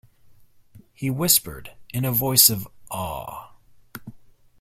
He 0.95 1.11
whispered 1.11 1.73
in 1.91 2.05
a 2.05 2.11
voice 2.11 2.49
of 2.49 2.67
awe. 2.89 3.51